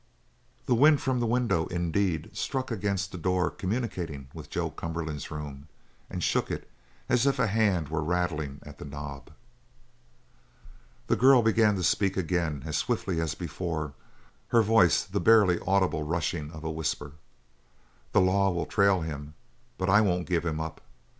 [0.65, 5.67] The wind from the window, indeed, struck against the door communicating with Joe Cumberland's room,
[6.09, 6.67] and shook it
[7.07, 9.29] as if a hand were rattling at the knob.
[11.05, 13.93] The girl began to speak again, as swiftly as before,
[14.47, 17.11] her voice the barely audible rushing of a whisper:
[18.11, 19.35] "The law will trail him,
[19.77, 20.81] but I won't give him up.